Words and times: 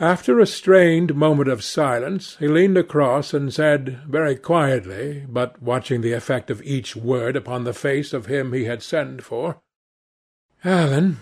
After 0.00 0.38
a 0.38 0.46
strained 0.46 1.16
moment 1.16 1.48
of 1.48 1.64
silence, 1.64 2.36
he 2.36 2.46
leaned 2.46 2.78
across 2.78 3.34
and 3.34 3.52
said, 3.52 4.02
very 4.06 4.36
quietly, 4.36 5.26
but 5.28 5.60
watching 5.60 6.02
the 6.02 6.12
effect 6.12 6.50
of 6.50 6.62
each 6.62 6.94
word 6.94 7.34
upon 7.34 7.64
the 7.64 7.74
face 7.74 8.12
of 8.12 8.26
him 8.26 8.52
he 8.52 8.64
had 8.64 8.80
sent 8.80 9.24
for, 9.24 9.60
"Alan, 10.62 11.18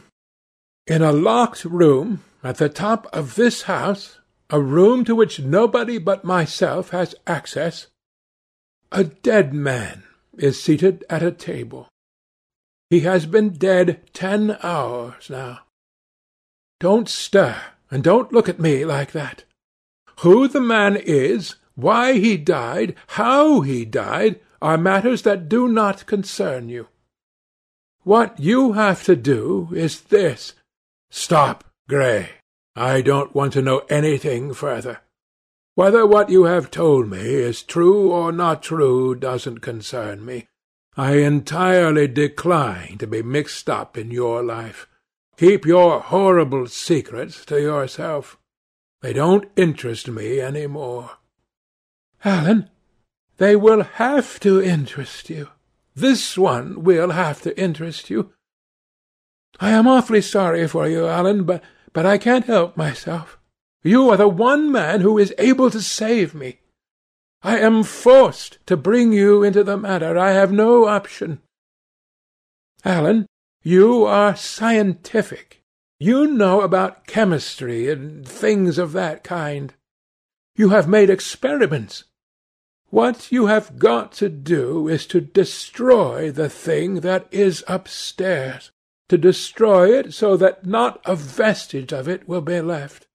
in 0.87 1.01
a 1.01 1.11
locked 1.11 1.65
room 1.65 2.23
at 2.45 2.59
the 2.59 2.69
top 2.69 3.07
of 3.15 3.35
this 3.35 3.63
house, 3.63 4.21
a 4.51 4.61
room 4.61 5.05
to 5.07 5.15
which 5.15 5.41
nobody 5.41 5.97
but 5.97 6.23
myself 6.23 6.91
has 6.91 7.15
access, 7.27 7.87
a 8.93 9.05
dead 9.05 9.55
man 9.55 10.05
is 10.37 10.63
seated 10.63 11.03
at 11.09 11.23
a 11.23 11.33
table. 11.33 11.89
He 12.91 13.01
has 13.01 13.25
been 13.25 13.55
dead 13.55 14.03
ten 14.13 14.59
hours 14.63 15.31
now. 15.31 15.63
Don't 16.79 17.09
stir, 17.09 17.57
and 17.91 18.03
don't 18.03 18.33
look 18.33 18.49
at 18.49 18.61
me 18.61 18.85
like 18.85 19.13
that. 19.13 19.45
Who 20.21 20.49
the 20.49 20.61
man 20.61 20.97
is, 20.97 21.57
why 21.75 22.15
he 22.15 22.37
died, 22.37 22.95
how 23.09 23.61
he 23.61 23.85
died, 23.85 24.41
are 24.63 24.79
matters 24.79 25.23
that 25.23 25.49
do 25.49 25.69
not 25.69 26.07
concern 26.07 26.69
you. 26.69 26.89
What 28.03 28.39
you 28.39 28.73
have 28.73 29.03
to 29.05 29.17
do 29.17 29.69
is 29.75 30.01
this. 30.01 30.55
Stop, 31.11 31.65
Gray. 31.89 32.31
I 32.75 33.01
don't 33.01 33.35
want 33.35 33.53
to 33.55 33.63
know 33.63 33.83
anything 33.89 34.55
further. 34.55 35.01
Whether 35.75 36.07
what 36.07 36.31
you 36.31 36.45
have 36.45 36.71
told 36.71 37.11
me 37.11 37.19
is 37.19 37.63
true 37.63 38.11
or 38.11 38.33
not 38.33 38.63
true 38.63 39.15
doesn't 39.15 39.59
concern 39.59 40.25
me. 40.25 40.47
I 40.97 41.17
entirely 41.17 42.09
decline 42.09 42.97
to 42.99 43.07
be 43.07 43.23
mixed 43.23 43.69
up 43.69 43.99
in 43.99 44.11
your 44.11 44.43
life. 44.43 44.87
Keep 45.37 45.67
your 45.67 46.01
horrible 46.01 46.67
secrets 46.67 47.45
to 47.45 47.61
yourself. 47.61 48.39
They 49.03 49.13
don't 49.13 49.51
interest 49.55 50.09
me 50.09 50.41
any 50.41 50.67
more. 50.67 51.11
Alan, 52.25 52.71
they 53.37 53.55
will 53.55 53.83
have 53.83 54.41
to 54.41 54.63
interest 54.63 55.29
you. 55.29 55.51
This 55.95 56.39
one 56.39 56.83
will 56.83 57.11
have 57.11 57.43
to 57.43 57.59
interest 57.61 58.09
you. 58.09 58.33
I 59.61 59.71
am 59.71 59.87
awfully 59.87 60.23
sorry 60.23 60.67
for 60.67 60.89
you, 60.89 61.07
Alan, 61.07 61.45
but, 61.45 61.63
but 61.93 62.07
I 62.07 62.17
can't 62.17 62.47
help 62.47 62.77
myself. 62.77 63.39
You 63.83 64.11
are 64.11 64.17
the 64.17 64.29
one 64.29 64.73
man 64.73 65.03
who 65.03 65.19
is 65.19 65.35
able 65.39 65.71
to 65.71 65.81
save 65.81 66.35
me. 66.35 66.61
I 67.43 67.59
am 67.59 67.83
forced 67.83 68.59
to 68.67 68.77
bring 68.77 69.13
you 69.13 69.43
into 69.43 69.63
the 69.63 69.77
matter. 69.77 70.19
I 70.19 70.33
have 70.33 70.51
no 70.51 70.87
option. 70.87 71.41
Alan, 72.85 73.27
you 73.67 74.05
are 74.05 74.37
scientific. 74.37 75.61
You 75.99 76.29
know 76.29 76.61
about 76.61 77.09
chemistry 77.09 77.91
and 77.91 78.25
things 78.25 78.79
of 78.79 78.93
that 78.93 79.25
kind. 79.25 79.75
You 80.55 80.69
have 80.69 80.87
made 80.87 81.11
experiments. 81.11 82.05
What 82.91 83.33
you 83.33 83.47
have 83.47 83.77
got 83.77 84.13
to 84.13 84.29
do 84.29 84.87
is 84.87 85.05
to 85.07 85.21
destroy 85.21 86.31
the 86.31 86.49
thing 86.49 87.01
that 87.01 87.27
is 87.33 87.65
upstairs, 87.67 88.71
to 89.09 89.19
destroy 89.19 89.99
it 89.99 90.15
so 90.15 90.37
that 90.37 90.65
not 90.65 91.01
a 91.05 91.17
vestige 91.17 91.93
of 91.93 92.07
it 92.07 92.29
will 92.29 92.43
be 92.43 92.61
left. 92.61 93.09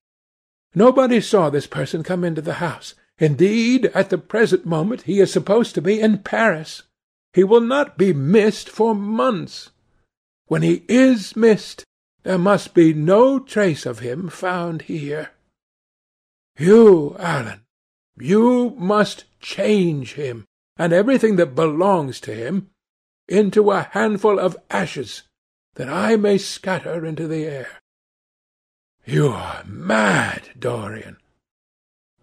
Nobody 0.75 1.21
saw 1.21 1.49
this 1.49 1.65
person 1.65 2.03
come 2.03 2.25
into 2.25 2.41
the 2.41 2.55
house. 2.55 2.93
Indeed, 3.19 3.85
at 3.93 4.09
the 4.09 4.17
present 4.17 4.65
moment 4.65 5.03
he 5.03 5.21
is 5.21 5.31
supposed 5.31 5.75
to 5.75 5.81
be 5.81 6.01
in 6.01 6.17
Paris. 6.17 6.83
He 7.31 7.45
will 7.45 7.61
not 7.61 7.97
be 7.97 8.11
missed 8.11 8.67
for 8.67 8.93
months. 8.93 9.69
When 10.51 10.63
he 10.63 10.83
is 10.89 11.37
missed, 11.37 11.85
there 12.23 12.37
must 12.37 12.73
be 12.73 12.93
no 12.93 13.39
trace 13.39 13.85
of 13.85 13.99
him 13.99 14.27
found 14.27 14.81
here. 14.81 15.31
You, 16.59 17.15
Alan, 17.17 17.61
you 18.17 18.71
must 18.71 19.23
change 19.39 20.15
him, 20.15 20.43
and 20.75 20.91
everything 20.91 21.37
that 21.37 21.55
belongs 21.55 22.19
to 22.19 22.35
him, 22.35 22.69
into 23.29 23.71
a 23.71 23.83
handful 23.93 24.39
of 24.39 24.57
ashes, 24.69 25.23
that 25.75 25.87
I 25.87 26.17
may 26.17 26.37
scatter 26.37 27.05
into 27.05 27.29
the 27.29 27.45
air. 27.45 27.79
You 29.05 29.29
are 29.29 29.63
mad, 29.63 30.49
Dorian. 30.59 31.15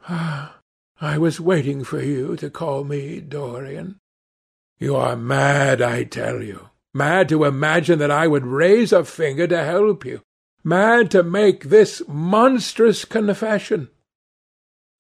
Ah, 0.06 0.59
I 1.00 1.16
was 1.16 1.41
waiting 1.41 1.83
for 1.83 2.03
you 2.03 2.37
to 2.37 2.50
call 2.50 2.84
me 2.84 3.22
Dorian. 3.22 3.97
You 4.78 4.97
are 4.97 5.16
mad, 5.16 5.81
I 5.81 6.05
tell 6.05 6.43
you. 6.43 6.69
Mad 6.98 7.28
to 7.28 7.44
imagine 7.44 8.00
that 8.00 8.10
I 8.10 8.26
would 8.26 8.44
raise 8.44 8.92
a 8.92 9.04
finger 9.04 9.47
to 9.47 9.64
help 9.64 10.04
you. 10.04 10.20
Mad 10.64 11.12
to 11.12 11.22
make 11.22 11.66
this 11.66 12.03
monstrous 12.09 13.04
confession. 13.04 13.88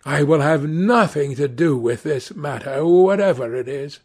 I 0.04 0.22
will 0.22 0.40
have 0.40 0.68
nothing 0.68 1.34
to 1.34 1.48
do 1.48 1.76
with 1.76 2.04
this 2.04 2.32
matter, 2.32 2.86
whatever 2.86 3.52
it 3.56 3.66
is. 3.66 3.98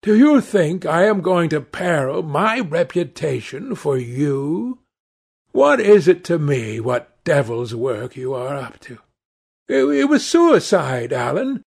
Do 0.00 0.16
you 0.16 0.40
think 0.40 0.86
I 0.86 1.06
am 1.06 1.20
going 1.20 1.48
to 1.48 1.60
peril 1.60 2.22
my 2.22 2.60
reputation 2.60 3.74
for 3.74 3.98
you? 3.98 4.78
What 5.50 5.80
is 5.80 6.06
it 6.06 6.22
to 6.26 6.38
me 6.38 6.78
what 6.78 7.24
devil's 7.24 7.74
work 7.74 8.14
you 8.14 8.32
are 8.32 8.54
up 8.54 8.78
to? 8.82 8.98
It, 9.66 9.82
it 9.82 10.04
was 10.04 10.24
suicide, 10.24 11.12
Alan. 11.12 11.64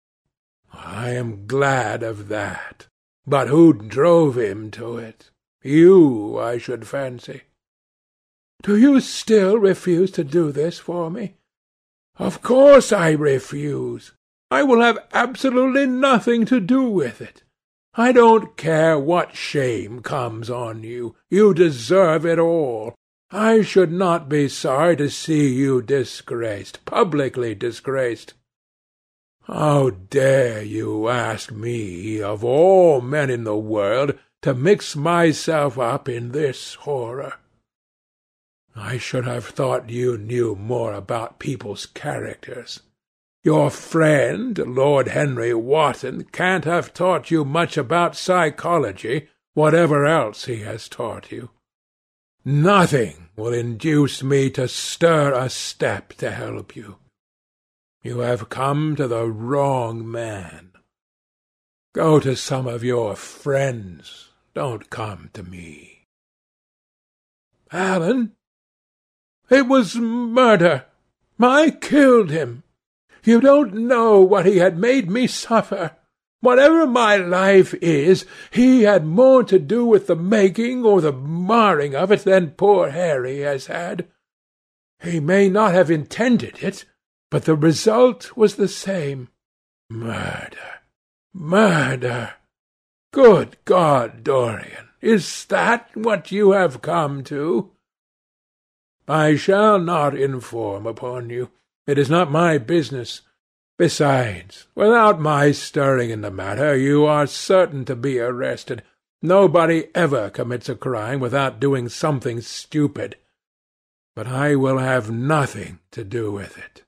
I 0.73 1.11
am 1.11 1.47
glad 1.47 2.03
of 2.03 2.27
that. 2.27 2.89
But 3.29 3.47
who 3.47 3.73
drove 3.73 4.37
him 4.37 4.73
to 4.73 4.99
it? 4.99 5.31
You, 5.67 6.39
I 6.39 6.59
should 6.59 6.87
fancy. 6.87 7.43
Do 8.63 8.77
you 8.77 9.01
still 9.01 9.59
refuse 9.59 10.11
to 10.13 10.25
do 10.25 10.53
this 10.53 10.79
for 10.79 11.11
me? 11.11 11.35
Of 12.19 12.41
course 12.41 12.93
I 12.93 13.11
refuse. 13.11 14.13
I 14.51 14.63
will 14.63 14.81
have 14.81 14.99
absolutely 15.13 15.87
nothing 15.87 16.47
to 16.47 16.61
do 16.61 16.89
with 16.89 17.21
it. 17.21 17.43
I 17.95 18.13
don't 18.13 18.57
care 18.57 18.99
what 18.99 19.35
shame 19.35 20.03
comes 20.03 20.49
on 20.49 20.85
you. 20.85 21.17
You 21.31 21.53
deserve 21.53 22.25
it 22.25 22.39
all. 22.39 22.95
I 23.31 23.63
should 23.63 23.91
not 23.91 24.29
be 24.29 24.49
sorry 24.49 24.97
to 24.97 25.11
see 25.11 25.53
you 25.53 25.83
disgraced, 25.83 26.85
publicly 26.85 27.55
disgraced. 27.55 28.35
How 29.43 29.91
dare 29.91 30.63
you 30.63 31.09
ask 31.09 31.51
me, 31.51 32.23
of 32.23 32.45
all 32.45 33.01
men 33.01 33.31
in 33.31 33.45
the 33.45 33.57
world, 33.57 34.19
to 34.47 34.55
mix 34.55 34.95
myself 34.95 35.77
up 35.77 36.09
in 36.09 36.31
this 36.31 36.75
horror? 36.75 37.35
I 38.77 38.97
should 38.97 39.25
have 39.25 39.45
thought 39.45 39.91
you 39.91 40.17
knew 40.17 40.55
more 40.55 40.93
about 40.93 41.41
people's 41.41 41.85
characters. 41.85 42.79
Your 43.43 43.71
friend, 43.71 44.57
Lord 44.57 45.09
Henry 45.09 45.53
Wotton, 45.53 46.27
can't 46.31 46.65
have 46.65 46.95
taught 46.95 47.29
you 47.29 47.45
much 47.45 47.77
about 47.77 48.15
psychology, 48.15 49.27
whatever 49.55 50.07
else 50.07 50.45
he 50.45 50.61
has 50.61 50.89
taught 50.89 51.33
you. 51.33 51.51
Nothing 52.45 53.31
will 53.35 53.53
induce 53.53 54.23
me 54.23 54.49
to 54.51 54.69
stir 54.69 55.33
a 55.33 55.51
step 55.51 56.13
to 56.19 56.31
help 56.31 56.77
you. 56.77 56.99
You 58.05 58.21
have 58.21 58.49
come 58.49 58.95
to 58.95 59.09
the 59.09 59.27
wrong 59.27 60.09
man. 60.09 60.71
Go 61.93 62.21
to 62.21 62.37
some 62.37 62.69
of 62.69 62.85
your 62.85 63.17
friends. 63.17 64.26
Don't 64.57 64.89
come 64.89 65.29
to 65.35 65.43
me. 65.43 66.07
Alan, 67.71 68.33
it 69.51 69.67
was 69.69 69.97
murder. 69.97 70.87
I 71.39 71.73
killed 71.73 72.31
him. 72.31 72.63
You 73.23 73.43
don't 73.43 73.75
know 73.75 74.23
what 74.23 74.47
he 74.47 74.57
had 74.57 74.79
made 74.79 75.11
me 75.11 75.27
suffer. 75.27 75.95
Whatever 76.41 76.87
my 76.87 77.17
life 77.17 77.75
is, 77.83 78.25
he 78.51 78.85
had 78.85 79.05
more 79.05 79.45
to 79.45 79.59
do 79.59 79.85
with 79.85 80.07
the 80.07 80.17
making 80.17 80.87
or 80.87 81.03
the 81.03 81.13
marring 81.13 81.95
of 81.95 82.11
it 82.11 82.25
than 82.25 82.53
poor 82.53 82.89
Harry 82.89 83.41
has 83.41 83.67
had. 83.67 84.09
He 85.03 85.21
may 85.21 85.51
not 85.51 85.75
have 85.75 85.91
intended 85.91 86.63
it, 86.63 86.87
but 87.31 87.45
the 87.45 87.57
result 87.57 88.35
was 88.39 88.57
the 88.57 88.69
same. 88.69 89.29
Murder! 89.91 90.81
Murder! 91.35 92.37
Good 93.17 93.57
God, 93.65 94.25
Dorian, 94.25 94.91
is 95.01 95.47
that 95.47 95.89
what 95.95 96.31
you 96.31 96.51
have 96.51 96.83
come 96.83 97.25
to? 97.25 97.71
I 99.09 99.37
shall 99.37 99.79
not 99.79 100.15
inform 100.15 100.87
upon 100.87 101.31
you. 101.31 101.49
It 101.87 101.97
is 101.97 102.11
not 102.11 102.31
my 102.31 102.59
business. 102.59 103.23
Besides, 103.79 104.67
without 104.75 105.19
my 105.19 105.51
stirring 105.53 106.11
in 106.11 106.21
the 106.21 106.31
matter, 106.31 106.77
you 106.77 107.07
are 107.07 107.27
certain 107.27 107.87
to 107.87 107.97
be 107.97 108.19
arrested. 108.19 108.83
Nobody 109.23 109.87
ever 109.95 110.29
commits 110.29 110.69
a 110.69 110.75
crime 110.75 111.19
without 111.19 111.59
doing 111.59 111.89
something 111.89 112.43
stupid. 112.43 113.17
But 114.15 114.27
I 114.27 114.57
will 114.57 114.77
have 114.77 115.11
nothing 115.11 115.79
to 115.93 116.05
do 116.05 116.31
with 116.31 116.59
it. 116.59 116.85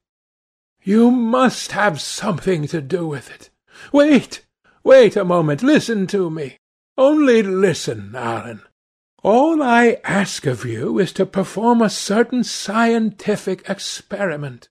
You 0.82 1.10
must 1.10 1.72
have 1.72 2.02
something 2.02 2.66
to 2.66 2.82
do 2.82 3.06
with 3.06 3.30
it. 3.30 3.48
Wait, 3.92 4.44
wait 4.88 5.16
a 5.16 5.24
moment. 5.24 5.62
Listen 5.62 6.06
to 6.06 6.30
me. 6.30 6.56
Only 6.96 7.42
listen, 7.42 8.14
Alan. 8.16 8.62
All 9.22 9.62
I 9.62 9.98
ask 10.02 10.46
of 10.46 10.64
you 10.64 10.98
is 10.98 11.12
to 11.12 11.26
perform 11.26 11.82
a 11.82 11.90
certain 11.90 12.42
scientific 12.42 13.68
experiment. 13.68 14.70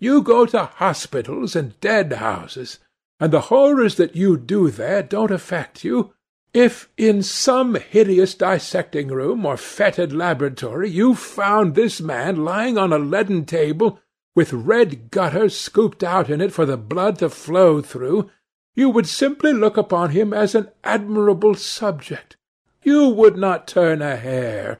You 0.00 0.22
go 0.22 0.44
to 0.46 0.64
hospitals 0.64 1.54
and 1.54 1.78
dead 1.80 2.12
houses, 2.14 2.80
and 3.20 3.32
the 3.32 3.42
horrors 3.42 3.94
that 3.94 4.16
you 4.16 4.36
do 4.36 4.70
there 4.70 5.04
don't 5.04 5.30
affect 5.30 5.84
you. 5.84 6.12
If 6.52 6.88
in 6.96 7.22
some 7.22 7.76
hideous 7.76 8.34
dissecting 8.34 9.06
room 9.06 9.46
or 9.46 9.56
fetid 9.56 10.12
laboratory 10.12 10.90
you 10.90 11.14
found 11.14 11.76
this 11.76 12.00
man 12.00 12.44
lying 12.44 12.76
on 12.76 12.92
a 12.92 12.98
leaden 12.98 13.44
table, 13.44 14.00
with 14.34 14.52
red 14.52 15.12
gutters 15.12 15.56
scooped 15.56 16.02
out 16.02 16.28
in 16.28 16.40
it 16.40 16.52
for 16.52 16.66
the 16.66 16.76
blood 16.76 17.20
to 17.20 17.30
flow 17.30 17.80
through, 17.80 18.30
you 18.74 18.90
would 18.90 19.06
simply 19.06 19.52
look 19.52 19.76
upon 19.76 20.10
him 20.10 20.32
as 20.32 20.54
an 20.54 20.68
admirable 20.82 21.54
subject. 21.54 22.36
You 22.82 23.08
would 23.08 23.36
not 23.36 23.66
turn 23.66 24.02
a 24.02 24.16
hair. 24.16 24.78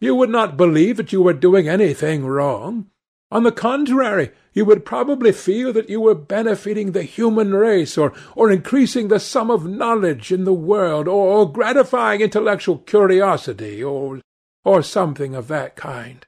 You 0.00 0.14
would 0.14 0.30
not 0.30 0.56
believe 0.56 0.96
that 0.96 1.12
you 1.12 1.22
were 1.22 1.34
doing 1.34 1.68
anything 1.68 2.24
wrong. 2.24 2.86
On 3.30 3.44
the 3.44 3.52
contrary, 3.52 4.30
you 4.52 4.64
would 4.64 4.84
probably 4.84 5.30
feel 5.30 5.72
that 5.74 5.88
you 5.88 6.00
were 6.00 6.14
benefiting 6.16 6.90
the 6.90 7.04
human 7.04 7.54
race, 7.54 7.96
or, 7.96 8.12
or 8.34 8.50
increasing 8.50 9.06
the 9.06 9.20
sum 9.20 9.50
of 9.50 9.66
knowledge 9.66 10.32
in 10.32 10.44
the 10.44 10.54
world, 10.54 11.06
or, 11.06 11.38
or 11.38 11.52
gratifying 11.52 12.22
intellectual 12.22 12.78
curiosity, 12.78 13.84
or, 13.84 14.20
or 14.64 14.82
something 14.82 15.36
of 15.36 15.46
that 15.46 15.76
kind. 15.76 16.26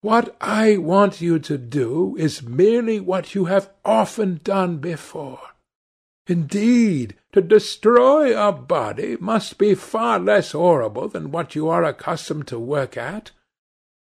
What 0.00 0.36
I 0.40 0.76
want 0.78 1.20
you 1.20 1.38
to 1.40 1.58
do 1.58 2.16
is 2.18 2.42
merely 2.42 2.98
what 2.98 3.34
you 3.34 3.44
have 3.44 3.70
often 3.84 4.40
done 4.42 4.78
before. 4.78 5.40
Indeed, 6.26 7.16
to 7.32 7.40
destroy 7.40 8.36
a 8.36 8.50
body 8.52 9.16
must 9.20 9.58
be 9.58 9.74
far 9.74 10.18
less 10.18 10.52
horrible 10.52 11.08
than 11.08 11.30
what 11.30 11.54
you 11.54 11.68
are 11.68 11.84
accustomed 11.84 12.48
to 12.48 12.58
work 12.58 12.96
at. 12.96 13.30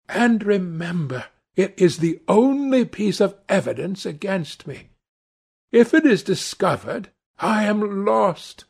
And 0.09 0.43
remember, 0.43 1.27
it 1.55 1.75
is 1.77 1.99
the 1.99 2.21
only 2.27 2.85
piece 2.85 3.21
of 3.21 3.37
evidence 3.49 4.05
against 4.05 4.67
me. 4.67 4.91
If 5.71 5.95
it 5.95 6.07
is 6.07 6.23
discovered, 6.23 7.11
I 7.39 7.65
am 7.65 8.05
lost, 8.05 8.65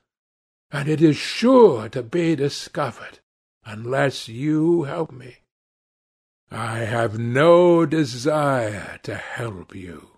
and 0.70 0.88
it 0.88 1.00
is 1.00 1.16
sure 1.16 1.88
to 1.90 2.02
be 2.02 2.36
discovered, 2.36 3.20
unless 3.64 4.28
you 4.28 4.82
help 4.82 5.12
me. 5.12 5.38
I 6.50 6.78
have 6.78 7.18
no 7.18 7.86
desire 7.86 8.98
to 9.04 9.14
help 9.14 9.74
you. 9.74 10.17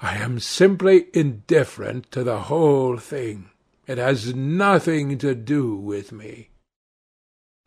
I 0.00 0.16
am 0.16 0.38
simply 0.40 1.06
indifferent 1.12 2.10
to 2.12 2.22
the 2.24 2.42
whole 2.42 2.98
thing. 2.98 3.50
It 3.86 3.98
has 3.98 4.34
nothing 4.34 5.18
to 5.18 5.34
do 5.34 5.74
with 5.76 6.12
me. 6.12 6.50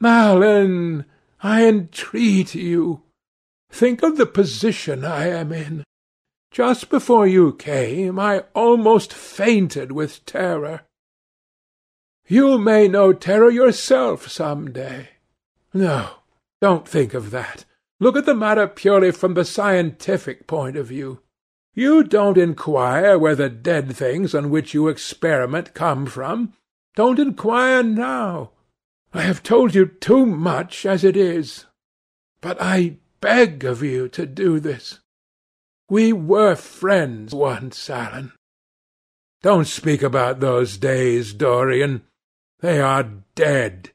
Alan, 0.04 1.06
I 1.42 1.66
entreat 1.68 2.56
you, 2.56 3.04
Think 3.72 4.04
of 4.04 4.18
the 4.18 4.26
position 4.26 5.06
I 5.06 5.28
am 5.28 5.54
in. 5.54 5.84
Just 6.52 6.90
before 6.90 7.26
you 7.26 7.54
came, 7.54 8.20
I 8.20 8.44
almost 8.54 9.14
fainted 9.14 9.94
with 9.94 10.26
terror. 10.26 10.82
You 12.28 12.60
may 12.60 12.90
know 12.90 13.14
terror 13.14 13.50
yourself 13.50 14.28
some 14.28 14.72
day. 14.72 15.10
No, 15.74 16.10
don't 16.62 16.88
think 16.88 17.14
of 17.14 17.32
that. 17.32 17.64
Look 18.00 18.18
at 18.18 18.26
the 18.26 18.36
matter 18.36 18.68
purely 18.68 19.12
from 19.12 19.36
the 19.36 19.46
scientific 19.46 20.48
point 20.48 20.76
of 20.76 20.88
view. 20.88 21.22
You 21.74 22.04
don't 22.04 22.38
inquire 22.38 23.18
where 23.18 23.36
the 23.36 23.50
dead 23.50 23.96
things 23.96 24.36
on 24.36 24.50
which 24.50 24.74
you 24.74 24.90
experiment 24.90 25.74
come 25.74 26.06
from. 26.06 26.54
Don't 26.96 27.20
inquire 27.20 27.82
now. 27.82 28.52
I 29.14 29.22
have 29.22 29.44
told 29.44 29.74
you 29.74 29.86
too 29.86 30.26
much 30.26 30.86
as 30.86 31.04
it 31.04 31.16
is. 31.16 31.66
But 32.42 32.58
I 32.62 32.98
beg 33.22 33.64
of 33.64 33.82
you 33.84 34.10
to 34.10 34.26
do 34.26 34.60
this. 34.60 35.00
We 35.90 36.12
were 36.12 36.56
friends 36.56 37.34
once, 37.34 37.90
Alan. 37.90 38.34
Don't 39.42 39.68
speak 39.68 40.04
about 40.04 40.40
those 40.40 40.78
days, 40.78 41.34
Dorian. 41.34 42.04
They 42.60 42.80
are 42.80 43.04
dead. 43.36 43.92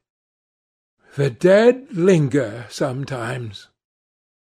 The 1.16 1.30
dead 1.30 1.88
linger 1.92 2.66
sometimes. 2.68 3.68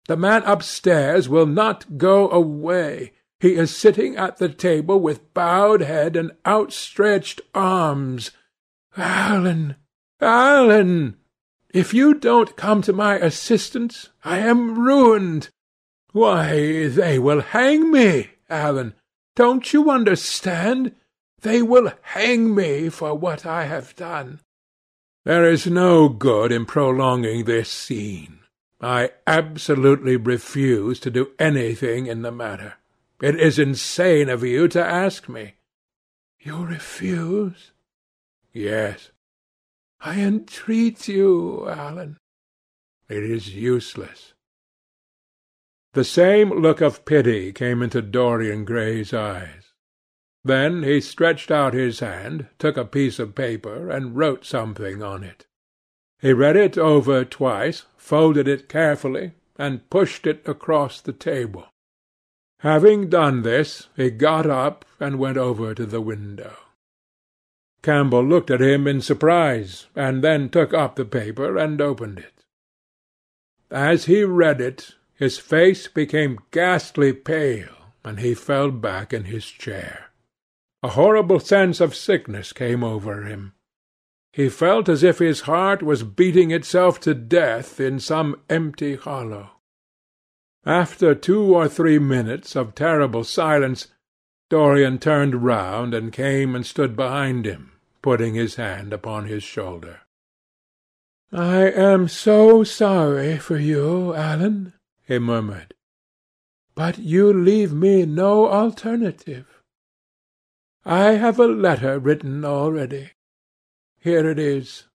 The 0.06 0.16
man 0.16 0.42
upstairs 0.44 1.28
will 1.28 1.46
not 1.46 1.98
go 1.98 2.30
away. 2.30 3.12
He 3.42 3.56
is 3.56 3.76
sitting 3.76 4.14
at 4.16 4.36
the 4.36 4.48
table 4.48 5.00
with 5.00 5.34
bowed 5.34 5.80
head 5.80 6.14
and 6.14 6.30
outstretched 6.46 7.40
arms. 7.52 8.30
Alan, 8.96 9.74
Alan, 10.20 11.16
if 11.74 11.92
you 11.92 12.14
don't 12.14 12.56
come 12.56 12.82
to 12.82 12.92
my 12.92 13.16
assistance, 13.16 14.10
I 14.24 14.38
am 14.38 14.78
ruined. 14.78 15.48
Why, 16.12 16.86
they 16.86 17.18
will 17.18 17.40
hang 17.40 17.90
me, 17.90 18.30
Alan. 18.48 18.94
Don't 19.34 19.72
you 19.72 19.90
understand? 19.90 20.94
They 21.40 21.62
will 21.62 21.90
hang 22.02 22.54
me 22.54 22.90
for 22.90 23.12
what 23.16 23.44
I 23.44 23.64
have 23.64 23.96
done. 23.96 24.38
There 25.24 25.50
is 25.50 25.66
no 25.66 26.08
good 26.08 26.52
in 26.52 26.64
prolonging 26.64 27.46
this 27.46 27.70
scene. 27.70 28.38
I 28.80 29.10
absolutely 29.26 30.14
refuse 30.14 31.00
to 31.00 31.10
do 31.10 31.32
anything 31.40 32.06
in 32.06 32.22
the 32.22 32.30
matter. 32.30 32.74
It 33.22 33.38
is 33.38 33.56
insane 33.56 34.28
of 34.28 34.42
you 34.42 34.66
to 34.66 34.84
ask 34.84 35.28
me. 35.28 35.54
You 36.40 36.64
refuse? 36.64 37.70
Yes. 38.52 39.12
I 40.00 40.20
entreat 40.20 41.06
you, 41.06 41.68
Alan. 41.68 42.18
It 43.08 43.22
is 43.22 43.54
useless. 43.54 44.32
The 45.92 46.02
same 46.02 46.50
look 46.50 46.80
of 46.80 47.04
pity 47.04 47.52
came 47.52 47.80
into 47.80 48.02
Dorian 48.02 48.64
Gray's 48.64 49.14
eyes. 49.14 49.70
Then 50.42 50.82
he 50.82 51.00
stretched 51.00 51.52
out 51.52 51.74
his 51.74 52.00
hand, 52.00 52.48
took 52.58 52.76
a 52.76 52.84
piece 52.84 53.20
of 53.20 53.36
paper, 53.36 53.88
and 53.88 54.16
wrote 54.16 54.44
something 54.44 55.00
on 55.00 55.22
it. 55.22 55.46
He 56.20 56.32
read 56.32 56.56
it 56.56 56.76
over 56.76 57.24
twice, 57.24 57.84
folded 57.96 58.48
it 58.48 58.68
carefully, 58.68 59.34
and 59.56 59.88
pushed 59.90 60.26
it 60.26 60.42
across 60.44 61.00
the 61.00 61.12
table. 61.12 61.68
Having 62.62 63.08
done 63.08 63.42
this, 63.42 63.88
he 63.96 64.08
got 64.08 64.46
up 64.46 64.84
and 65.00 65.18
went 65.18 65.36
over 65.36 65.74
to 65.74 65.84
the 65.84 66.00
window. 66.00 66.54
Campbell 67.82 68.24
looked 68.24 68.52
at 68.52 68.60
him 68.60 68.86
in 68.86 69.00
surprise, 69.00 69.88
and 69.96 70.22
then 70.22 70.48
took 70.48 70.72
up 70.72 70.94
the 70.94 71.04
paper 71.04 71.58
and 71.58 71.80
opened 71.80 72.20
it. 72.20 72.44
As 73.68 74.04
he 74.04 74.22
read 74.22 74.60
it, 74.60 74.94
his 75.12 75.38
face 75.38 75.88
became 75.88 76.38
ghastly 76.52 77.12
pale, 77.12 77.94
and 78.04 78.20
he 78.20 78.32
fell 78.32 78.70
back 78.70 79.12
in 79.12 79.24
his 79.24 79.46
chair. 79.46 80.12
A 80.84 80.90
horrible 80.90 81.40
sense 81.40 81.80
of 81.80 81.96
sickness 81.96 82.52
came 82.52 82.84
over 82.84 83.24
him. 83.24 83.54
He 84.32 84.48
felt 84.48 84.88
as 84.88 85.02
if 85.02 85.18
his 85.18 85.42
heart 85.42 85.82
was 85.82 86.04
beating 86.04 86.52
itself 86.52 87.00
to 87.00 87.12
death 87.12 87.80
in 87.80 87.98
some 87.98 88.40
empty 88.48 88.94
hollow. 88.94 89.50
After 90.64 91.14
two 91.14 91.56
or 91.56 91.68
three 91.68 91.98
minutes 91.98 92.54
of 92.54 92.74
terrible 92.74 93.24
silence, 93.24 93.88
Dorian 94.48 94.98
turned 94.98 95.42
round 95.42 95.92
and 95.92 96.12
came 96.12 96.54
and 96.54 96.64
stood 96.64 96.94
behind 96.94 97.46
him, 97.46 97.72
putting 98.00 98.34
his 98.34 98.54
hand 98.56 98.92
upon 98.92 99.26
his 99.26 99.42
shoulder. 99.42 100.02
"I 101.32 101.70
am 101.70 102.06
so 102.06 102.62
sorry 102.62 103.38
for 103.38 103.56
you, 103.56 104.14
Alan," 104.14 104.74
he 105.02 105.18
murmured. 105.18 105.74
"But 106.74 106.98
you 106.98 107.32
leave 107.32 107.72
me 107.72 108.06
no 108.06 108.48
alternative. 108.48 109.62
I 110.84 111.12
have 111.12 111.40
a 111.40 111.46
letter 111.46 111.98
written 111.98 112.44
already. 112.44 113.12
Here 113.98 114.28
it 114.28 114.38
is. 114.38 114.86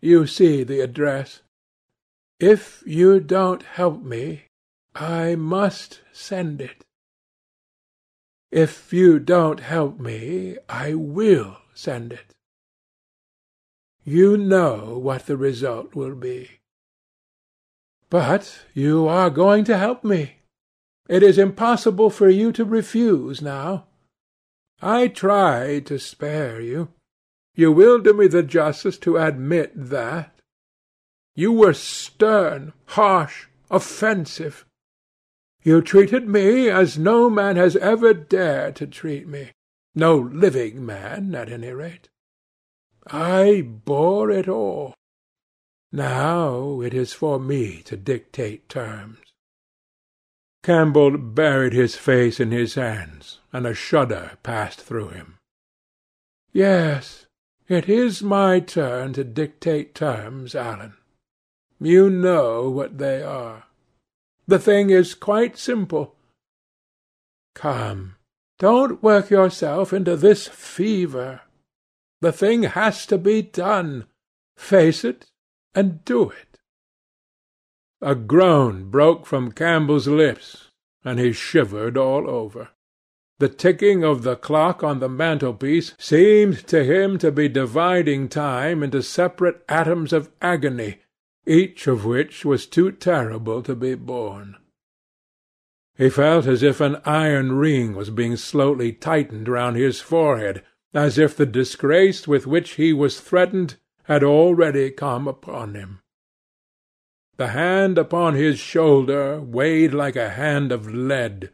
You 0.00 0.26
see 0.26 0.64
the 0.64 0.80
address. 0.80 1.42
If 2.40 2.82
you 2.86 3.20
don't 3.20 3.62
help 3.62 4.02
me, 4.02 4.48
I 4.94 5.34
must 5.36 6.00
send 6.12 6.60
it. 6.60 6.84
If 8.50 8.92
you 8.92 9.18
don't 9.18 9.60
help 9.60 9.98
me, 9.98 10.58
I 10.68 10.94
will 10.94 11.56
send 11.72 12.12
it. 12.12 12.34
You 14.04 14.36
know 14.36 14.98
what 14.98 15.26
the 15.26 15.36
result 15.36 15.94
will 15.94 16.14
be. 16.14 16.50
But 18.10 18.64
you 18.74 19.08
are 19.08 19.30
going 19.30 19.64
to 19.64 19.78
help 19.78 20.04
me. 20.04 20.36
It 21.08 21.22
is 21.22 21.38
impossible 21.38 22.10
for 22.10 22.28
you 22.28 22.52
to 22.52 22.64
refuse 22.64 23.40
now. 23.40 23.86
I 24.82 25.08
tried 25.08 25.86
to 25.86 25.98
spare 25.98 26.60
you. 26.60 26.88
You 27.54 27.72
will 27.72 27.98
do 27.98 28.12
me 28.12 28.26
the 28.26 28.42
justice 28.42 28.98
to 28.98 29.16
admit 29.16 29.72
that. 29.74 30.40
You 31.34 31.52
were 31.52 31.72
stern, 31.72 32.72
harsh, 32.86 33.46
offensive. 33.70 34.66
You 35.62 35.80
treated 35.80 36.28
me 36.28 36.68
as 36.68 36.98
no 36.98 37.30
man 37.30 37.56
has 37.56 37.76
ever 37.76 38.12
dared 38.12 38.74
to 38.76 38.86
treat 38.86 39.28
me. 39.28 39.52
No 39.94 40.16
living 40.16 40.84
man, 40.84 41.34
at 41.34 41.50
any 41.50 41.70
rate. 41.70 42.08
I 43.06 43.62
bore 43.62 44.30
it 44.30 44.48
all. 44.48 44.94
Now 45.92 46.80
it 46.80 46.94
is 46.94 47.12
for 47.12 47.38
me 47.38 47.82
to 47.82 47.96
dictate 47.96 48.68
terms. 48.68 49.18
Campbell 50.62 51.18
buried 51.18 51.72
his 51.72 51.96
face 51.96 52.40
in 52.40 52.50
his 52.50 52.74
hands, 52.74 53.40
and 53.52 53.66
a 53.66 53.74
shudder 53.74 54.32
passed 54.42 54.80
through 54.80 55.08
him. 55.08 55.38
Yes, 56.52 57.26
it 57.68 57.88
is 57.88 58.22
my 58.22 58.60
turn 58.60 59.12
to 59.14 59.24
dictate 59.24 59.94
terms, 59.94 60.54
Alan. 60.54 60.94
You 61.80 62.10
know 62.10 62.70
what 62.70 62.98
they 62.98 63.22
are. 63.22 63.64
The 64.46 64.58
thing 64.58 64.90
is 64.90 65.14
quite 65.14 65.56
simple. 65.56 66.16
Come, 67.54 68.16
don't 68.58 69.02
work 69.02 69.30
yourself 69.30 69.92
into 69.92 70.16
this 70.16 70.48
fever. 70.48 71.42
The 72.20 72.32
thing 72.32 72.62
has 72.62 73.06
to 73.06 73.18
be 73.18 73.42
done. 73.42 74.06
Face 74.56 75.04
it 75.04 75.26
and 75.74 76.04
do 76.04 76.30
it. 76.30 76.60
A 78.00 78.14
groan 78.14 78.90
broke 78.90 79.26
from 79.26 79.52
Campbell's 79.52 80.08
lips, 80.08 80.68
and 81.04 81.18
he 81.18 81.32
shivered 81.32 81.96
all 81.96 82.28
over. 82.28 82.70
The 83.38 83.48
ticking 83.48 84.04
of 84.04 84.22
the 84.22 84.36
clock 84.36 84.84
on 84.84 85.00
the 85.00 85.08
mantelpiece 85.08 85.94
seemed 85.98 86.66
to 86.68 86.84
him 86.84 87.18
to 87.18 87.32
be 87.32 87.48
dividing 87.48 88.28
time 88.28 88.82
into 88.82 89.02
separate 89.02 89.64
atoms 89.68 90.12
of 90.12 90.30
agony, 90.40 90.98
each 91.46 91.86
of 91.86 92.04
which 92.04 92.44
was 92.44 92.66
too 92.66 92.92
terrible 92.92 93.62
to 93.62 93.74
be 93.74 93.94
borne. 93.94 94.56
He 95.96 96.08
felt 96.08 96.46
as 96.46 96.62
if 96.62 96.80
an 96.80 96.96
iron 97.04 97.52
ring 97.52 97.94
was 97.94 98.10
being 98.10 98.36
slowly 98.36 98.92
tightened 98.92 99.48
round 99.48 99.76
his 99.76 100.00
forehead, 100.00 100.62
as 100.94 101.18
if 101.18 101.36
the 101.36 101.46
disgrace 101.46 102.26
with 102.26 102.46
which 102.46 102.72
he 102.72 102.92
was 102.92 103.20
threatened 103.20 103.76
had 104.04 104.22
already 104.22 104.90
come 104.90 105.28
upon 105.28 105.74
him. 105.74 106.00
The 107.36 107.48
hand 107.48 107.98
upon 107.98 108.34
his 108.34 108.58
shoulder 108.58 109.40
weighed 109.40 109.94
like 109.94 110.16
a 110.16 110.30
hand 110.30 110.70
of 110.70 110.92
lead. 110.92 111.50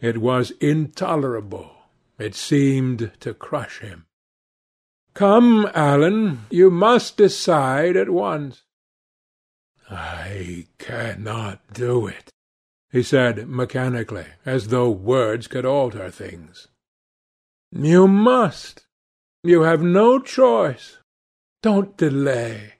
It 0.00 0.18
was 0.18 0.52
intolerable. 0.52 1.70
It 2.18 2.34
seemed 2.34 3.12
to 3.20 3.34
crush 3.34 3.80
him. 3.80 4.06
Come, 5.14 5.68
Alan, 5.74 6.46
you 6.50 6.70
must 6.70 7.16
decide 7.16 7.96
at 7.96 8.10
once. 8.10 8.62
I 9.92 10.68
cannot 10.78 11.60
do 11.74 12.06
it, 12.06 12.30
he 12.90 13.02
said 13.02 13.46
mechanically, 13.46 14.26
as 14.46 14.68
though 14.68 14.90
words 14.90 15.46
could 15.46 15.66
alter 15.66 16.10
things. 16.10 16.68
You 17.70 18.08
must. 18.08 18.86
You 19.44 19.62
have 19.62 19.82
no 19.82 20.18
choice. 20.18 20.98
Don't 21.62 21.96
delay. 21.96 22.74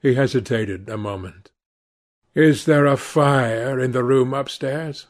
He 0.00 0.14
hesitated 0.14 0.88
a 0.88 0.96
moment. 0.96 1.50
Is 2.34 2.64
there 2.64 2.86
a 2.86 2.96
fire 2.96 3.78
in 3.78 3.92
the 3.92 4.04
room 4.04 4.32
upstairs? 4.32 5.08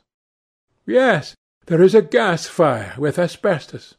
Yes, 0.84 1.36
there 1.66 1.82
is 1.82 1.94
a 1.94 2.02
gas 2.02 2.46
fire 2.46 2.94
with 2.98 3.18
asbestos. 3.18 3.94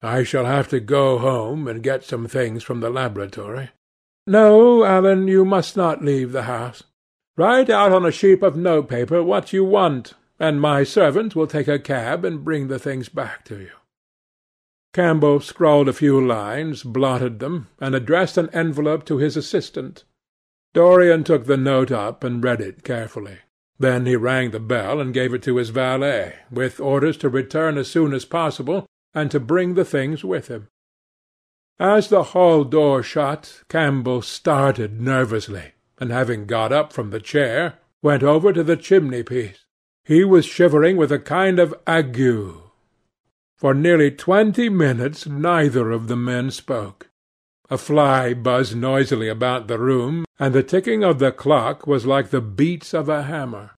I 0.00 0.22
shall 0.22 0.44
have 0.44 0.68
to 0.68 0.78
go 0.80 1.18
home 1.18 1.66
and 1.66 1.82
get 1.82 2.04
some 2.04 2.28
things 2.28 2.62
from 2.62 2.80
the 2.80 2.90
laboratory. 2.90 3.70
No, 4.26 4.84
Alan, 4.84 5.26
you 5.26 5.44
must 5.44 5.76
not 5.76 6.04
leave 6.04 6.32
the 6.32 6.44
house. 6.44 6.84
Write 7.36 7.70
out 7.70 7.92
on 7.92 8.06
a 8.06 8.12
sheet 8.12 8.42
of 8.42 8.56
note 8.56 8.88
paper 8.88 9.22
what 9.22 9.52
you 9.52 9.64
want, 9.64 10.14
and 10.38 10.60
my 10.60 10.84
servant 10.84 11.34
will 11.34 11.46
take 11.46 11.68
a 11.68 11.78
cab 11.78 12.24
and 12.24 12.44
bring 12.44 12.68
the 12.68 12.78
things 12.78 13.08
back 13.08 13.44
to 13.46 13.58
you. 13.58 13.70
Campbell 14.92 15.40
scrawled 15.40 15.88
a 15.88 15.94
few 15.94 16.24
lines, 16.24 16.82
blotted 16.82 17.38
them, 17.38 17.68
and 17.80 17.94
addressed 17.94 18.36
an 18.36 18.50
envelope 18.50 19.04
to 19.06 19.16
his 19.16 19.36
assistant. 19.36 20.04
Dorian 20.74 21.24
took 21.24 21.46
the 21.46 21.56
note 21.56 21.90
up 21.90 22.22
and 22.22 22.44
read 22.44 22.60
it 22.60 22.84
carefully. 22.84 23.38
Then 23.78 24.06
he 24.06 24.16
rang 24.16 24.50
the 24.50 24.60
bell 24.60 25.00
and 25.00 25.14
gave 25.14 25.34
it 25.34 25.42
to 25.44 25.56
his 25.56 25.70
valet, 25.70 26.34
with 26.50 26.78
orders 26.78 27.16
to 27.18 27.28
return 27.28 27.78
as 27.78 27.88
soon 27.88 28.12
as 28.12 28.24
possible, 28.24 28.86
and 29.14 29.30
to 29.30 29.40
bring 29.40 29.74
the 29.74 29.84
things 29.84 30.24
with 30.24 30.48
him. 30.48 30.68
As 31.78 32.08
the 32.08 32.22
hall 32.22 32.64
door 32.64 33.02
shut, 33.02 33.62
Campbell 33.68 34.22
started 34.22 35.00
nervously, 35.00 35.72
and 35.98 36.10
having 36.10 36.46
got 36.46 36.72
up 36.72 36.92
from 36.92 37.10
the 37.10 37.20
chair, 37.20 37.78
went 38.02 38.22
over 38.22 38.52
to 38.52 38.62
the 38.62 38.76
chimney-piece. 38.76 39.64
He 40.04 40.24
was 40.24 40.44
shivering 40.44 40.96
with 40.96 41.10
a 41.10 41.18
kind 41.18 41.58
of 41.58 41.74
ague. 41.86 42.20
For 43.56 43.74
nearly 43.74 44.10
twenty 44.10 44.68
minutes 44.68 45.26
neither 45.26 45.90
of 45.90 46.08
the 46.08 46.16
men 46.16 46.50
spoke. 46.50 47.08
A 47.70 47.78
fly 47.78 48.34
buzzed 48.34 48.76
noisily 48.76 49.28
about 49.28 49.66
the 49.66 49.78
room, 49.78 50.24
and 50.38 50.54
the 50.54 50.62
ticking 50.62 51.02
of 51.02 51.20
the 51.20 51.32
clock 51.32 51.86
was 51.86 52.04
like 52.04 52.30
the 52.30 52.40
beats 52.40 52.92
of 52.92 53.08
a 53.08 53.22
hammer. 53.22 53.70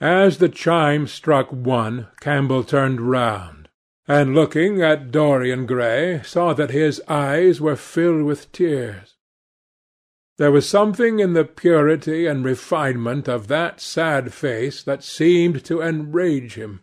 As 0.00 0.38
the 0.38 0.48
chime 0.48 1.06
struck 1.06 1.52
one, 1.52 2.08
Campbell 2.20 2.64
turned 2.64 3.00
round 3.00 3.59
and 4.10 4.34
looking 4.34 4.82
at 4.82 5.12
Dorian 5.12 5.66
Gray, 5.66 6.20
saw 6.24 6.52
that 6.54 6.72
his 6.72 7.00
eyes 7.06 7.60
were 7.60 7.76
filled 7.76 8.24
with 8.24 8.50
tears. 8.50 9.14
There 10.36 10.50
was 10.50 10.68
something 10.68 11.20
in 11.20 11.34
the 11.34 11.44
purity 11.44 12.26
and 12.26 12.44
refinement 12.44 13.28
of 13.28 13.46
that 13.46 13.80
sad 13.80 14.34
face 14.34 14.82
that 14.82 15.04
seemed 15.04 15.64
to 15.66 15.80
enrage 15.80 16.54
him. 16.54 16.80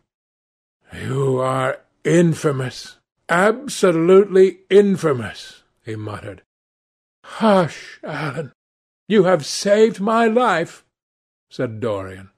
"You 0.94 1.40
are 1.40 1.82
infamous, 2.06 2.96
absolutely 3.28 4.60
infamous," 4.70 5.64
he 5.84 5.98
muttered. 5.98 6.44
"Hush, 7.26 8.00
Alan. 8.06 8.54
You 9.10 9.26
have 9.26 9.46
saved 9.46 10.00
my 10.00 10.28
life," 10.28 10.86
said 11.50 11.82
Dorian. 11.82 12.30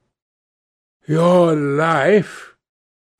"Your 1.06 1.54
life!" 1.54 2.49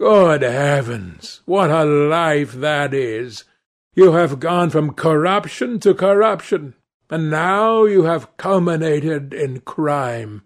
Good 0.01 0.41
heavens, 0.41 1.43
what 1.45 1.69
a 1.69 1.85
life 1.85 2.55
that 2.55 2.95
is! 2.95 3.45
You 3.93 4.13
have 4.13 4.41
gone 4.41 4.71
from 4.71 4.95
corruption 4.95 5.79
to 5.81 5.93
corruption, 5.93 6.75
and 7.11 7.29
now 7.31 7.85
you 7.85 8.05
have 8.05 8.35
culminated 8.39 9.35
in 9.35 9.61
crime. 9.61 10.45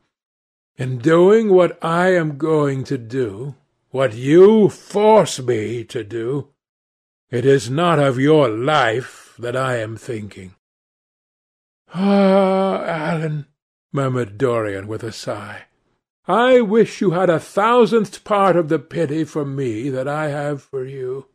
In 0.77 0.99
doing 0.99 1.53
what 1.53 1.79
I 1.85 2.17
am 2.17 2.37
going 2.37 2.83
to 2.83 2.99
do, 2.99 3.55
what 3.91 4.17
you 4.17 4.71
force 4.71 5.39
me 5.39 5.85
to 5.85 6.03
do, 6.03 6.49
it 7.31 7.47
is 7.47 7.71
not 7.71 8.01
of 8.01 8.19
your 8.19 8.49
life 8.49 9.37
that 9.39 9.55
I 9.55 9.77
am 9.77 9.97
thinking. 9.97 10.57
Ah, 11.95 12.83
Alan, 12.83 13.47
murmured 13.93 14.37
Dorian 14.37 14.89
with 14.89 15.05
a 15.05 15.13
sigh. 15.13 15.67
I 16.27 16.63
wish 16.63 17.03
you 17.03 17.11
had 17.11 17.29
a 17.29 17.39
thousandth 17.39 18.25
part 18.25 18.57
of 18.57 18.71
the 18.71 18.79
pity 18.79 19.25
for 19.25 19.45
me 19.45 19.91
that 19.91 20.09
I 20.09 20.29
have 20.29 20.63
for 20.63 20.85
you. 20.85 21.27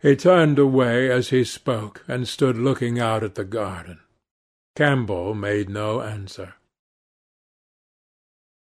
He 0.00 0.16
turned 0.16 0.58
away 0.58 1.10
as 1.10 1.28
he 1.28 1.44
spoke, 1.44 2.04
and 2.08 2.26
stood 2.26 2.56
looking 2.56 2.98
out 2.98 3.22
at 3.22 3.36
the 3.36 3.44
garden. 3.44 4.00
Campbell 4.74 5.34
made 5.34 5.70
no 5.70 6.02
answer. 6.02 6.54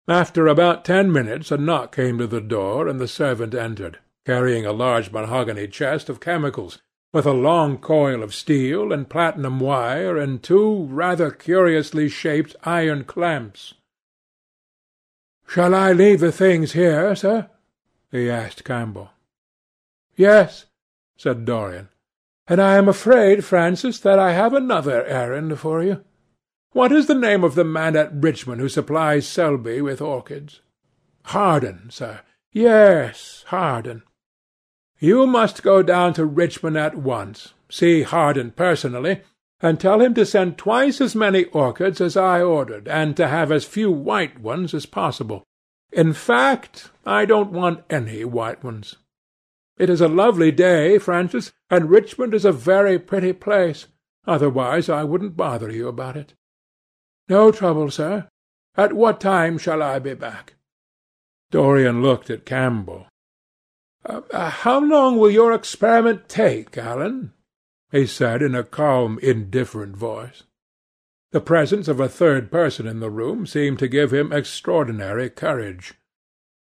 After 0.08 0.46
about 0.46 0.84
ten 0.84 1.12
minutes 1.12 1.52
a 1.52 1.58
knock 1.58 1.94
came 1.94 2.16
to 2.18 2.26
the 2.26 2.40
door, 2.40 2.88
and 2.88 2.98
the 2.98 3.06
servant 3.06 3.54
entered, 3.54 3.98
carrying 4.24 4.64
a 4.64 4.72
large 4.72 5.12
mahogany 5.12 5.68
chest 5.68 6.08
of 6.08 6.18
chemicals, 6.18 6.78
with 7.12 7.26
a 7.26 7.32
long 7.32 7.76
coil 7.76 8.22
of 8.22 8.34
steel 8.34 8.90
and 8.90 9.10
platinum 9.10 9.60
wire 9.60 10.16
and 10.16 10.42
two 10.42 10.84
rather 10.86 11.30
curiously 11.30 12.08
shaped 12.08 12.56
iron 12.64 13.04
clamps. 13.04 13.74
"Shall 15.52 15.74
I 15.74 15.92
leave 15.92 16.20
the 16.20 16.32
things 16.32 16.72
here, 16.72 17.14
sir?" 17.14 17.50
he 18.10 18.30
asked 18.30 18.64
Campbell. 18.64 19.10
"Yes," 20.16 20.64
said 21.18 21.44
Dorian. 21.44 21.90
"And 22.48 22.58
I 22.58 22.76
am 22.76 22.88
afraid, 22.88 23.44
Francis, 23.44 24.00
that 24.00 24.18
I 24.18 24.32
have 24.32 24.54
another 24.54 25.04
errand 25.04 25.58
for 25.58 25.82
you. 25.82 26.02
What 26.70 26.90
is 26.90 27.06
the 27.06 27.14
name 27.14 27.44
of 27.44 27.54
the 27.54 27.64
man 27.64 27.96
at 27.96 28.14
Richmond 28.14 28.62
who 28.62 28.70
supplies 28.70 29.26
Selby 29.28 29.82
with 29.82 30.00
orchids?" 30.00 30.62
"Harden, 31.26 31.90
sir." 31.90 32.20
"Yes, 32.50 33.44
Harden. 33.48 34.04
You 35.00 35.26
must 35.26 35.62
go 35.62 35.82
down 35.82 36.14
to 36.14 36.24
Richmond 36.24 36.78
at 36.78 36.96
once, 36.96 37.52
see 37.68 38.04
Harden 38.04 38.52
personally 38.52 39.20
and 39.62 39.78
tell 39.78 40.00
him 40.00 40.12
to 40.14 40.26
send 40.26 40.58
twice 40.58 41.00
as 41.00 41.14
many 41.14 41.44
orchids 41.44 42.00
as 42.00 42.16
I 42.16 42.42
ordered, 42.42 42.88
and 42.88 43.16
to 43.16 43.28
have 43.28 43.52
as 43.52 43.64
few 43.64 43.90
white 43.90 44.40
ones 44.40 44.74
as 44.74 44.86
possible. 44.86 45.44
In 45.92 46.12
fact, 46.12 46.90
I 47.06 47.24
don't 47.24 47.52
want 47.52 47.84
any 47.88 48.24
white 48.24 48.64
ones. 48.64 48.96
It 49.78 49.88
is 49.88 50.00
a 50.00 50.08
lovely 50.08 50.50
day, 50.50 50.98
Francis, 50.98 51.52
and 51.70 51.90
Richmond 51.90 52.34
is 52.34 52.44
a 52.44 52.52
very 52.52 52.98
pretty 52.98 53.32
place. 53.32 53.86
Otherwise 54.26 54.88
I 54.88 55.04
wouldn't 55.04 55.36
bother 55.36 55.70
you 55.70 55.88
about 55.88 56.16
it. 56.16 56.34
No 57.28 57.50
trouble, 57.50 57.90
sir. 57.90 58.28
At 58.76 58.92
what 58.92 59.20
time 59.20 59.58
shall 59.58 59.82
I 59.82 59.98
be 59.98 60.14
back? 60.14 60.54
Dorian 61.50 62.02
looked 62.02 62.30
at 62.30 62.46
Campbell. 62.46 63.06
Uh, 64.04 64.22
uh, 64.32 64.50
how 64.50 64.80
long 64.80 65.18
will 65.18 65.30
your 65.30 65.52
experiment 65.52 66.28
take, 66.28 66.76
Alan? 66.76 67.32
He 67.92 68.06
said 68.06 68.42
in 68.42 68.54
a 68.54 68.64
calm, 68.64 69.18
indifferent 69.22 69.96
voice. 69.96 70.42
The 71.30 71.40
presence 71.40 71.88
of 71.88 72.00
a 72.00 72.08
third 72.08 72.50
person 72.50 72.86
in 72.86 73.00
the 73.00 73.10
room 73.10 73.46
seemed 73.46 73.78
to 73.78 73.88
give 73.88 74.12
him 74.12 74.32
extraordinary 74.32 75.30
courage. 75.30 75.94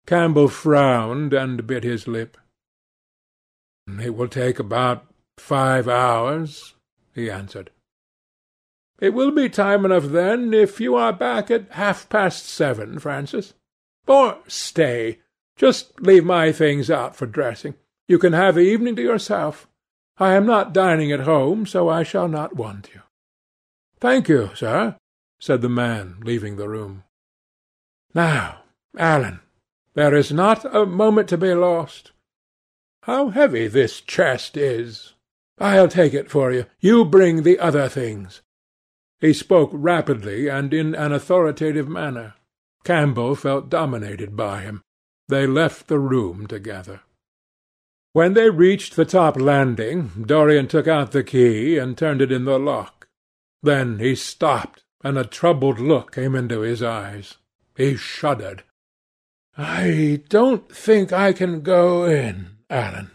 Campbell 0.07 0.49
frowned 0.49 1.33
and 1.33 1.67
bit 1.67 1.85
his 1.85 2.09
lip. 2.09 2.37
"It 4.01 4.15
will 4.15 4.29
take 4.29 4.59
about 4.59 5.07
five 5.39 5.87
hours," 5.87 6.75
he 7.15 7.31
answered. 7.31 7.71
"It 8.99 9.15
will 9.15 9.31
be 9.31 9.49
time 9.49 9.85
enough 9.85 10.05
then, 10.05 10.53
if 10.53 10.81
you 10.81 10.97
are 10.97 11.13
back 11.13 11.51
at 11.51 11.71
half 11.73 12.09
past 12.09 12.47
seven, 12.47 12.99
Francis. 12.99 13.55
Or 14.07 14.39
stay, 14.49 15.21
just 15.57 16.01
leave 16.01 16.25
my 16.25 16.53
things 16.53 16.91
out 16.91 17.17
for 17.17 17.27
dressing. 17.27 17.75
You 18.09 18.19
can 18.19 18.33
have 18.33 18.57
the 18.57 18.63
evening 18.63 18.97
to 18.97 19.03
yourself. 19.03 19.69
I 20.23 20.35
am 20.35 20.47
not 20.47 20.73
dining 20.73 21.11
at 21.11 21.27
home, 21.35 21.67
so 21.67 21.89
I 21.89 22.05
shall 22.05 22.29
not 22.29 22.55
want 22.55 22.91
you." 22.95 23.01
"Thank 23.99 24.29
you, 24.29 24.51
sir," 24.55 24.97
said 25.41 25.63
the 25.63 25.69
man, 25.69 26.21
leaving 26.23 26.55
the 26.55 26.69
room. 26.69 27.03
"Now, 28.15 28.63
Alan, 28.97 29.41
there 29.95 30.15
is 30.15 30.31
not 30.31 30.65
a 30.65 30.87
moment 30.87 31.29
to 31.31 31.37
be 31.37 31.53
lost. 31.55 32.13
How 33.03 33.31
heavy 33.31 33.67
this 33.67 34.01
chest 34.01 34.57
is! 34.57 35.15
I'll 35.59 35.89
take 35.89 36.15
it 36.15 36.31
for 36.31 36.53
you. 36.53 36.67
You 36.79 37.05
bring 37.05 37.43
the 37.43 37.59
other 37.59 37.89
things." 37.89 38.43
He 39.21 39.33
spoke 39.33 39.71
rapidly 39.73 40.47
and 40.49 40.73
in 40.73 40.95
an 40.95 41.13
authoritative 41.13 41.89
manner. 41.89 42.35
Campbell 42.85 43.35
felt 43.35 43.69
dominated 43.69 44.37
by 44.37 44.61
him. 44.61 44.83
They 45.27 45.49
left 45.49 45.89
the 45.89 45.99
room 45.99 46.47
together. 46.47 47.01
When 48.13 48.35
they 48.35 48.51
reached 48.51 48.97
the 48.97 49.07
top 49.07 49.41
landing, 49.41 50.25
Dorian 50.27 50.69
took 50.69 50.87
out 50.87 51.13
the 51.13 51.25
key 51.25 51.79
and 51.79 51.97
turned 51.97 52.21
it 52.21 52.31
in 52.31 52.45
the 52.45 52.59
lock. 52.59 53.09
Then 53.63 53.99
he 54.01 54.15
stopped, 54.15 54.83
and 55.03 55.17
a 55.17 55.25
troubled 55.25 55.79
look 55.79 56.13
came 56.13 56.35
into 56.35 56.61
his 56.61 56.83
eyes. 56.83 57.39
He 57.75 57.97
shuddered. 57.97 58.65
"I 59.57 60.23
don't 60.29 60.71
think 60.71 61.13
I 61.13 61.33
can 61.33 61.63
go 61.63 62.05
in, 62.05 62.59
Alan," 62.69 63.13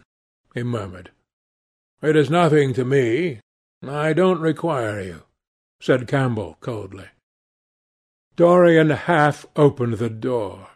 he 0.54 0.64
murmured. 0.64 1.12
"It 2.02 2.16
is 2.16 2.30
nothing 2.30 2.74
to 2.74 2.84
me. 2.84 3.40
I 3.84 4.14
don't 4.14 4.42
require 4.42 5.00
you," 5.02 5.24
said 5.80 6.08
Campbell 6.08 6.58
coldly. 6.60 7.10
Dorian 8.36 8.90
half 8.90 9.46
opened 9.56 9.96
the 9.96 10.10
door. 10.10 10.70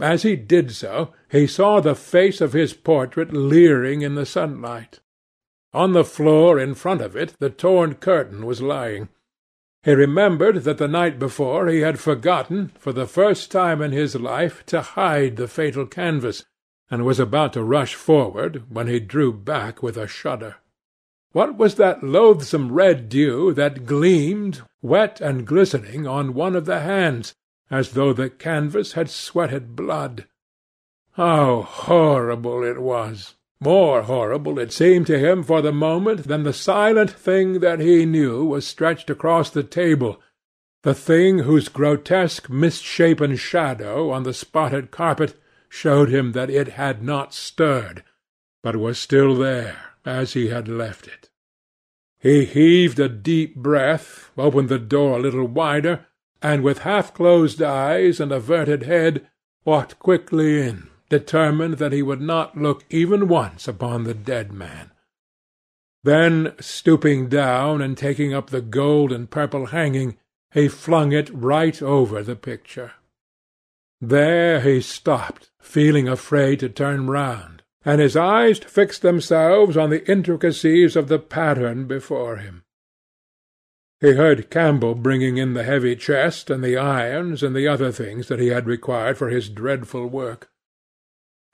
As 0.00 0.22
he 0.22 0.34
did 0.34 0.72
so, 0.72 1.12
he 1.30 1.46
saw 1.46 1.80
the 1.80 1.94
face 1.94 2.40
of 2.40 2.52
his 2.52 2.74
portrait 2.74 3.32
leering 3.32 4.02
in 4.02 4.14
the 4.14 4.26
sunlight. 4.26 5.00
On 5.72 5.92
the 5.92 6.04
floor 6.04 6.58
in 6.58 6.74
front 6.74 7.00
of 7.00 7.16
it 7.16 7.34
the 7.38 7.50
torn 7.50 7.94
curtain 7.94 8.46
was 8.46 8.62
lying. 8.62 9.08
He 9.84 9.92
remembered 9.92 10.64
that 10.64 10.78
the 10.78 10.88
night 10.88 11.18
before 11.18 11.66
he 11.68 11.80
had 11.80 12.00
forgotten, 12.00 12.72
for 12.78 12.92
the 12.92 13.06
first 13.06 13.50
time 13.50 13.82
in 13.82 13.92
his 13.92 14.14
life, 14.16 14.64
to 14.66 14.80
hide 14.80 15.36
the 15.36 15.46
fatal 15.46 15.86
canvas, 15.86 16.44
and 16.90 17.04
was 17.04 17.20
about 17.20 17.52
to 17.52 17.62
rush 17.62 17.94
forward, 17.94 18.64
when 18.70 18.86
he 18.86 18.98
drew 18.98 19.32
back 19.32 19.82
with 19.82 19.96
a 19.96 20.06
shudder. 20.06 20.56
What 21.32 21.58
was 21.58 21.74
that 21.74 22.02
loathsome 22.02 22.72
red 22.72 23.08
dew 23.08 23.52
that 23.54 23.84
gleamed, 23.84 24.62
wet 24.80 25.20
and 25.20 25.46
glistening, 25.46 26.06
on 26.06 26.32
one 26.32 26.56
of 26.56 26.64
the 26.64 26.80
hands, 26.80 27.34
as 27.70 27.92
though 27.92 28.12
the 28.12 28.30
canvas 28.30 28.92
had 28.92 29.08
sweated 29.08 29.74
blood? 29.74 30.26
How 31.12 31.62
horrible 31.62 32.62
it 32.62 32.80
was! 32.80 33.34
More 33.60 34.02
horrible 34.02 34.58
it 34.58 34.72
seemed 34.72 35.06
to 35.06 35.18
him 35.18 35.42
for 35.42 35.62
the 35.62 35.72
moment 35.72 36.24
than 36.24 36.42
the 36.42 36.52
silent 36.52 37.10
thing 37.10 37.60
that 37.60 37.80
he 37.80 38.04
knew 38.04 38.44
was 38.44 38.66
stretched 38.66 39.08
across 39.08 39.48
the 39.48 39.62
table, 39.62 40.20
the 40.82 40.94
thing 40.94 41.40
whose 41.40 41.68
grotesque 41.68 42.50
misshapen 42.50 43.36
shadow 43.36 44.10
on 44.10 44.24
the 44.24 44.34
spotted 44.34 44.90
carpet 44.90 45.40
showed 45.68 46.10
him 46.10 46.32
that 46.32 46.50
it 46.50 46.68
had 46.68 47.02
not 47.02 47.32
stirred, 47.32 48.04
but 48.62 48.76
was 48.76 48.98
still 48.98 49.34
there 49.34 49.94
as 50.04 50.34
he 50.34 50.48
had 50.48 50.68
left 50.68 51.06
it. 51.06 51.30
He 52.18 52.44
heaved 52.44 53.00
a 53.00 53.08
deep 53.08 53.56
breath, 53.56 54.30
opened 54.36 54.68
the 54.68 54.78
door 54.78 55.18
a 55.18 55.22
little 55.22 55.46
wider, 55.46 56.06
and 56.44 56.62
with 56.62 56.80
half-closed 56.80 57.60
eyes 57.62 58.20
and 58.20 58.30
averted 58.30 58.82
head 58.82 59.26
walked 59.64 59.98
quickly 59.98 60.60
in 60.60 60.88
determined 61.08 61.74
that 61.74 61.92
he 61.92 62.02
would 62.02 62.20
not 62.20 62.56
look 62.56 62.84
even 62.90 63.28
once 63.28 63.68
upon 63.68 64.04
the 64.04 64.14
dead 64.14 64.52
man. 64.52 64.90
Then, 66.02 66.52
stooping 66.60 67.28
down 67.28 67.80
and 67.80 67.96
taking 67.96 68.34
up 68.34 68.50
the 68.50 68.60
gold 68.60 69.12
and 69.12 69.30
purple 69.30 69.66
hanging, 69.66 70.18
he 70.52 70.68
flung 70.68 71.12
it 71.12 71.30
right 71.32 71.80
over 71.80 72.22
the 72.22 72.36
picture. 72.36 72.92
There 74.00 74.60
he 74.60 74.80
stopped, 74.80 75.50
feeling 75.60 76.08
afraid 76.08 76.60
to 76.60 76.68
turn 76.68 77.06
round, 77.06 77.62
and 77.84 78.00
his 78.00 78.16
eyes 78.16 78.58
fixed 78.58 79.02
themselves 79.02 79.76
on 79.76 79.90
the 79.90 80.10
intricacies 80.10 80.94
of 80.94 81.08
the 81.08 81.18
pattern 81.18 81.86
before 81.86 82.36
him. 82.36 82.63
He 84.04 84.12
heard 84.12 84.50
Campbell 84.50 84.94
bringing 84.94 85.38
in 85.38 85.54
the 85.54 85.62
heavy 85.62 85.96
chest 85.96 86.50
and 86.50 86.62
the 86.62 86.76
irons 86.76 87.42
and 87.42 87.56
the 87.56 87.66
other 87.66 87.90
things 87.90 88.28
that 88.28 88.38
he 88.38 88.48
had 88.48 88.66
required 88.66 89.16
for 89.16 89.30
his 89.30 89.48
dreadful 89.48 90.08
work. 90.08 90.50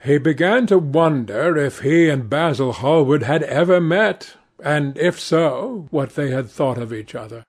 He 0.03 0.17
began 0.17 0.67
to 0.67 0.77
wonder 0.77 1.55
if 1.55 1.79
he 1.79 2.09
and 2.09 2.29
Basil 2.29 2.73
Hallward 2.73 3.23
had 3.23 3.41
ever 3.43 3.79
met, 3.79 4.35
and 4.61 4.97
if 4.97 5.17
so, 5.17 5.87
what 5.91 6.15
they 6.15 6.31
had 6.31 6.49
thought 6.49 6.77
of 6.77 6.91
each 6.91 7.15
other. 7.15 7.45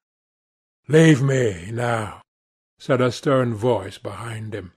"Leave 0.86 1.20
me 1.20 1.72
now," 1.72 2.22
said 2.78 3.00
a 3.00 3.10
stern 3.10 3.54
voice 3.54 3.98
behind 3.98 4.54
him. 4.54 4.70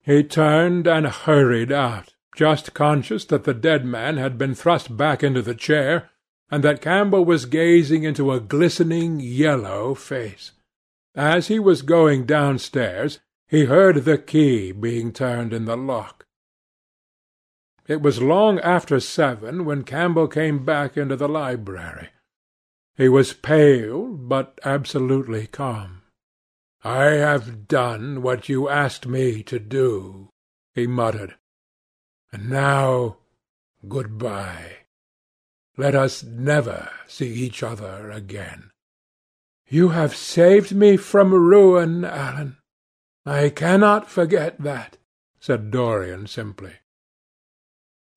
He 0.00 0.22
turned 0.22 0.86
and 0.86 1.08
hurried 1.08 1.72
out, 1.72 2.14
just 2.36 2.72
conscious 2.72 3.24
that 3.24 3.42
the 3.42 3.52
dead 3.52 3.84
man 3.84 4.16
had 4.16 4.38
been 4.38 4.54
thrust 4.54 4.96
back 4.96 5.24
into 5.24 5.42
the 5.42 5.56
chair, 5.56 6.08
and 6.50 6.64
that 6.64 6.80
Campbell 6.80 7.24
was 7.24 7.44
gazing 7.44 8.04
into 8.04 8.32
a 8.32 8.40
glistening 8.40 9.20
yellow 9.20 9.94
face. 9.94 10.52
As 11.14 11.48
he 11.48 11.58
was 11.58 11.82
going 11.82 12.26
downstairs, 12.26 13.20
he 13.46 13.64
heard 13.64 14.04
the 14.04 14.18
key 14.18 14.72
being 14.72 15.12
turned 15.12 15.52
in 15.52 15.64
the 15.64 15.76
lock. 15.76 16.26
It 17.86 18.02
was 18.02 18.20
long 18.20 18.58
after 18.60 19.00
seven 19.00 19.64
when 19.64 19.82
Campbell 19.82 20.28
came 20.28 20.64
back 20.64 20.96
into 20.96 21.16
the 21.16 21.28
library. 21.28 22.10
He 22.96 23.08
was 23.08 23.32
pale, 23.32 24.08
but 24.08 24.58
absolutely 24.64 25.46
calm. 25.46 26.02
"I 26.84 27.04
have 27.04 27.66
done 27.66 28.22
what 28.22 28.48
you 28.48 28.68
asked 28.68 29.06
me 29.06 29.42
to 29.44 29.58
do," 29.58 30.30
he 30.74 30.86
muttered. 30.86 31.36
"And 32.32 32.50
now 32.50 33.18
good-bye. 33.88 34.87
Let 35.78 35.94
us 35.94 36.24
never 36.24 36.90
see 37.06 37.32
each 37.32 37.62
other 37.62 38.10
again." 38.10 38.72
"You 39.68 39.90
have 39.90 40.14
saved 40.14 40.74
me 40.74 40.96
from 40.96 41.32
ruin, 41.32 42.04
Alan. 42.04 42.58
I 43.24 43.48
cannot 43.50 44.10
forget 44.10 44.60
that," 44.60 44.98
said 45.38 45.70
Dorian 45.70 46.26
simply. 46.26 46.74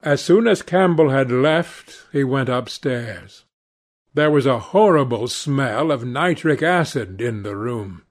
As 0.02 0.24
soon 0.24 0.48
as 0.48 0.64
Campbell 0.64 1.12
had 1.12 1.32
left, 1.32 2.08
he 2.12 2.24
went 2.24 2.50
upstairs. 2.50 3.46
There 4.14 4.32
was 4.32 4.48
a 4.48 4.72
horrible 4.74 5.28
smell 5.28 5.92
of 5.92 6.04
nitric 6.04 6.64
acid 6.64 7.22
in 7.22 7.44
the 7.44 7.56
room, 7.56 8.06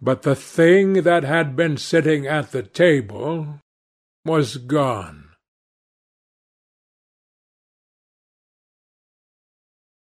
but 0.00 0.22
the 0.22 0.36
thing 0.36 1.02
that 1.04 1.24
had 1.24 1.56
been 1.56 1.76
sitting 1.76 2.26
at 2.26 2.52
the 2.52 2.62
table 2.62 3.60
was 4.24 4.58
gone. 4.58 5.19